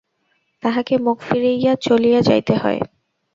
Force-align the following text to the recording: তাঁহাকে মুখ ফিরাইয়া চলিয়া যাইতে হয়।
তাঁহাকে 0.63 0.95
মুখ 0.97 1.17
ফিরাইয়া 1.21 1.73
চলিয়া 1.81 2.19
যাইতে 2.21 2.53
হয়। 2.55 2.79